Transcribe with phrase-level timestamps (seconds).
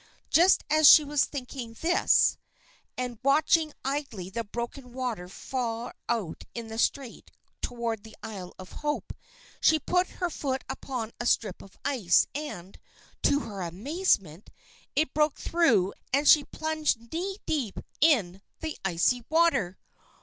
[0.31, 2.35] Just as she was thinking this
[2.97, 7.29] and watching idly the broken water far out in the strait
[7.61, 9.13] toward the Isle of Hope,
[9.61, 12.79] she put her foot upon a strip of ice and,
[13.21, 14.49] to her amazement,
[14.95, 19.77] it broke through and she plunged knee deep in the icy water.